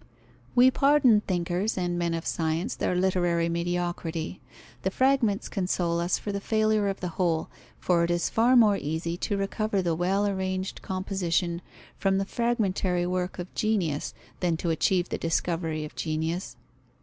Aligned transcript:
_We 0.54 0.70
pardon 0.70 1.22
thinkers 1.22 1.78
and 1.78 1.98
men 1.98 2.12
of 2.12 2.26
science 2.26 2.74
their 2.74 2.94
literary 2.94 3.48
mediocrity. 3.48 4.42
The 4.82 4.90
fragments 4.90 5.48
console 5.48 6.00
us 6.00 6.18
for 6.18 6.32
the 6.32 6.38
failure 6.42 6.88
of 6.88 7.00
the 7.00 7.08
whole, 7.16 7.48
for 7.78 8.04
it 8.04 8.10
is 8.10 8.28
far 8.28 8.56
more 8.56 8.76
easy 8.76 9.16
to 9.16 9.38
recover 9.38 9.80
the 9.80 9.94
well 9.94 10.26
arranged 10.26 10.82
composition 10.82 11.62
from 11.96 12.18
the 12.18 12.26
fragmentary 12.26 13.06
work 13.06 13.38
of 13.38 13.54
genius 13.54 14.12
than 14.40 14.58
to 14.58 14.68
achieve 14.68 15.08
the 15.08 15.16
discovery 15.16 15.86
of 15.86 15.94
genius. 15.96 16.58